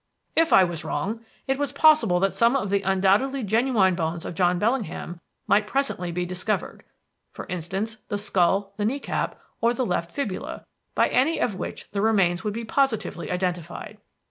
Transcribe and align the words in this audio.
"If 0.35 0.51
I 0.51 0.63
was 0.63 0.83
wrong, 0.83 1.23
it 1.45 1.59
was 1.59 1.71
possible 1.71 2.19
that 2.21 2.33
some 2.33 2.55
of 2.55 2.71
the 2.71 2.81
undoubtedly 2.81 3.43
genuine 3.43 3.93
bones 3.93 4.25
of 4.25 4.33
John 4.33 4.57
Bellingham 4.57 5.19
might 5.45 5.67
presently 5.67 6.11
be 6.11 6.25
discovered; 6.25 6.83
for 7.33 7.45
instance, 7.49 7.97
the 8.07 8.17
skull, 8.17 8.73
the 8.77 8.85
knee 8.85 8.99
cap, 8.99 9.39
or 9.61 9.75
the 9.75 9.85
left 9.85 10.11
fibula, 10.11 10.65
by 10.95 11.07
any 11.09 11.37
of 11.39 11.53
which 11.53 11.87
the 11.91 12.01
remains 12.01 12.41
could 12.41 12.51
be 12.53 12.65
positively 12.65 13.29
identified. 13.29 13.99